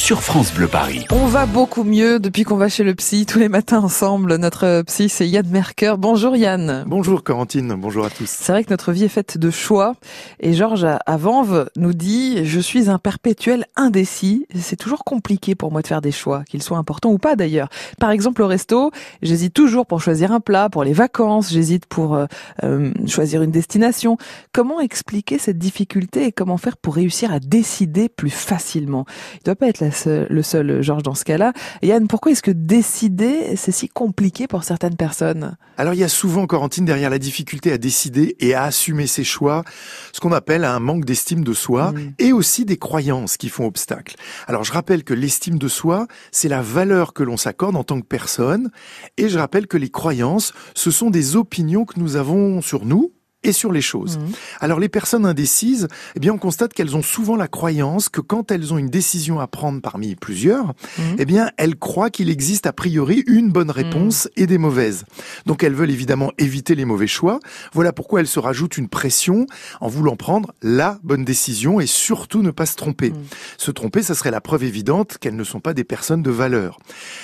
[0.00, 1.04] sur France Bleu Paris.
[1.10, 4.36] On va beaucoup mieux depuis qu'on va chez le psy tous les matins ensemble.
[4.36, 5.96] Notre psy, c'est Yann Merker.
[5.98, 6.84] Bonjour Yann.
[6.86, 8.26] Bonjour Corentine, bonjour à tous.
[8.26, 9.94] C'est vrai que notre vie est faite de choix.
[10.40, 14.46] Et Georges à Vanves nous dit, je suis un perpétuel indécis.
[14.58, 17.68] C'est toujours compliqué pour moi de faire des choix, qu'ils soient importants ou pas d'ailleurs.
[18.00, 22.14] Par exemple au resto, j'hésite toujours pour choisir un plat, pour les vacances, j'hésite pour
[22.14, 22.24] euh,
[22.64, 24.16] euh, choisir une destination.
[24.52, 29.04] Comment expliquer cette difficulté et comment faire pour réussir à décider plus facilement?
[29.34, 31.52] Il doit pas être la le seul Georges dans ce cas-là.
[31.82, 35.56] Yann, pourquoi est-ce que décider, c'est si compliqué pour certaines personnes?
[35.76, 39.24] Alors il y a souvent, Corentine, derrière la difficulté à décider et à assumer ses
[39.24, 39.64] choix,
[40.12, 42.12] ce qu'on appelle un manque d'estime de soi mm.
[42.18, 44.16] et aussi des croyances qui font obstacle.
[44.46, 48.00] Alors je rappelle que l'estime de soi, c'est la valeur que l'on s'accorde en tant
[48.00, 48.70] que personne
[49.16, 53.12] et je rappelle que les croyances, ce sont des opinions que nous avons sur nous,
[53.42, 54.18] et sur les choses.
[54.18, 54.32] Mmh.
[54.60, 58.50] Alors les personnes indécises, eh bien on constate qu'elles ont souvent la croyance que quand
[58.50, 61.02] elles ont une décision à prendre parmi plusieurs, mmh.
[61.18, 64.42] eh bien elles croient qu'il existe a priori une bonne réponse mmh.
[64.42, 65.04] et des mauvaises.
[65.46, 67.40] Donc elles veulent évidemment éviter les mauvais choix.
[67.72, 69.46] Voilà pourquoi elles se rajoutent une pression
[69.80, 73.12] en voulant prendre la bonne décision et surtout ne pas se tromper.
[73.56, 76.78] Se tromper, ça serait la preuve évidente qu'elles ne sont pas des personnes de valeur.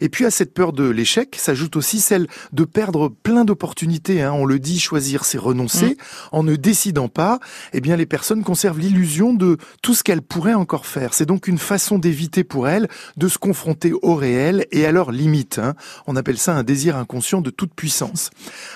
[0.00, 4.22] Et puis à cette peur de l'échec s'ajoute aussi celle de perdre plein d'opportunités.
[4.22, 4.32] Hein.
[4.32, 5.97] On le dit, choisir c'est renoncer
[6.32, 7.38] en ne décidant pas,
[7.72, 11.14] eh bien les personnes conservent l'illusion de tout ce qu'elles pourraient encore faire.
[11.14, 15.12] C'est donc une façon d'éviter pour elles de se confronter au réel et à leurs
[15.12, 15.58] limites.
[15.58, 15.74] Hein.
[16.06, 18.30] On appelle ça un désir inconscient de toute puissance.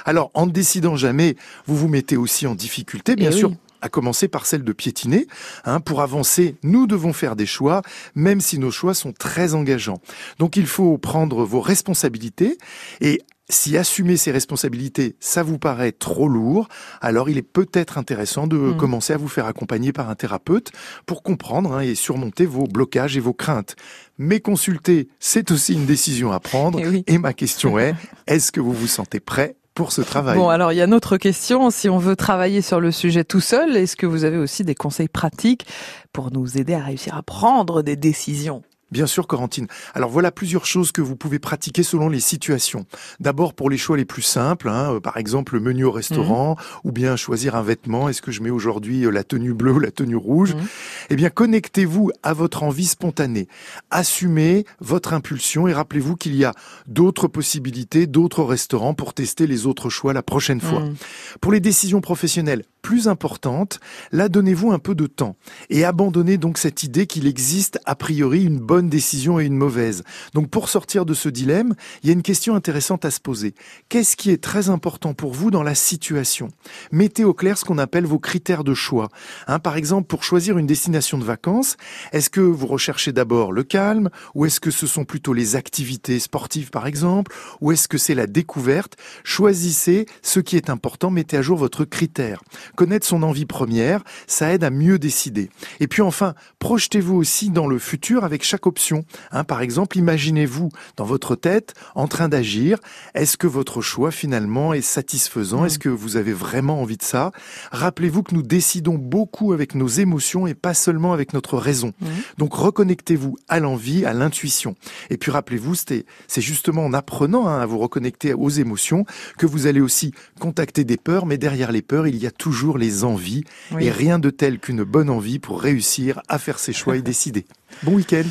[0.05, 3.53] Alors en ne décidant jamais, vous vous mettez aussi en difficulté, bien eh sûr.
[3.81, 5.27] à commencer par celle de piétiner.
[5.65, 7.83] Hein, pour avancer, nous devons faire des choix,
[8.15, 10.01] même si nos choix sont très engageants.
[10.39, 12.59] Donc il faut prendre vos responsabilités
[13.01, 13.21] et
[13.53, 16.69] si assumer ses responsabilités, ça vous paraît trop lourd,
[17.01, 18.77] alors il est peut-être intéressant de hmm.
[18.77, 20.73] commencer à vous faire accompagner par un thérapeute
[21.07, 23.77] pour comprendre hein, et surmonter vos blocages et vos craintes.
[24.19, 26.81] Mais consulter, c'est aussi une décision à prendre.
[26.81, 27.95] Eh et, ma question est,
[28.27, 30.37] est-ce que vous vous sentez prêt pour ce travail?
[30.37, 31.71] Bon, alors il y a une autre question.
[31.71, 34.75] Si on veut travailler sur le sujet tout seul, est-ce que vous avez aussi des
[34.75, 35.67] conseils pratiques
[36.13, 38.63] pour nous aider à réussir à prendre des décisions?
[38.93, 39.67] Bien sûr, Corentine.
[39.95, 42.85] Alors voilà plusieurs choses que vous pouvez pratiquer selon les situations.
[43.21, 46.51] D'abord pour les choix les plus simples, hein, euh, par exemple le menu au restaurant,
[46.51, 46.81] mhm.
[46.85, 48.11] ou bien choisir un vêtement.
[48.11, 50.67] Est-ce que je mets aujourd'hui euh, la tenue bleue ou la tenue rouge mhm.
[51.09, 53.49] Eh bien, connectez-vous à votre envie spontanée.
[53.91, 56.53] Assumez votre impulsion et rappelez-vous qu'il y a
[56.87, 60.81] d'autres possibilités, d'autres restaurants pour tester les autres choix la prochaine fois.
[60.81, 60.97] Mhm.
[61.41, 65.37] Pour les décisions professionnelles, plus importante, là donnez-vous un peu de temps
[65.71, 70.03] et abandonnez donc cette idée qu'il existe a priori une bonne décision et une mauvaise.
[70.35, 73.55] Donc pour sortir de ce dilemme, il y a une question intéressante à se poser.
[73.89, 76.49] Qu'est-ce qui est très important pour vous dans la situation?
[76.91, 79.09] Mettez au clair ce qu'on appelle vos critères de choix.
[79.47, 81.77] Hein, par exemple, pour choisir une destination de vacances,
[82.13, 86.19] est-ce que vous recherchez d'abord le calme ou est-ce que ce sont plutôt les activités
[86.19, 88.97] sportives par exemple ou est-ce que c'est la découverte?
[89.23, 92.43] Choisissez ce qui est important, mettez à jour votre critère.
[92.75, 95.51] Connaître son envie première, ça aide à mieux décider.
[95.81, 99.05] Et puis enfin, projetez-vous aussi dans le futur avec chaque option.
[99.31, 102.79] Hein, par exemple, imaginez-vous dans votre tête en train d'agir.
[103.15, 105.65] Est-ce que votre choix finalement est satisfaisant?
[105.65, 107.31] Est-ce que vous avez vraiment envie de ça?
[107.73, 111.93] Rappelez-vous que nous décidons beaucoup avec nos émotions et pas seulement avec notre raison.
[112.39, 114.77] Donc reconnectez-vous à l'envie, à l'intuition.
[115.11, 116.05] Et puis rappelez-vous, c'est
[116.39, 119.05] justement en apprenant hein, à vous reconnecter aux émotions
[119.37, 122.62] que vous allez aussi contacter des peurs, mais derrière les peurs, il y a toujours
[122.71, 123.45] les envies
[123.79, 127.45] et rien de tel qu'une bonne envie pour réussir à faire ses choix et décider.
[127.83, 128.25] Bon week-end.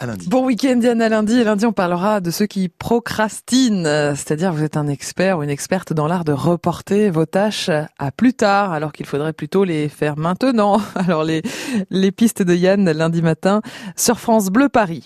[0.00, 0.28] À lundi.
[0.28, 4.62] Bon week-end Diane à lundi et lundi on parlera de ceux qui procrastinent, c'est-à-dire vous
[4.62, 7.68] êtes un expert ou une experte dans l'art de reporter vos tâches
[7.98, 10.80] à plus tard alors qu'il faudrait plutôt les faire maintenant.
[10.94, 11.42] Alors les,
[11.90, 13.60] les pistes de Yann lundi matin
[13.96, 14.96] sur France Bleu Paris.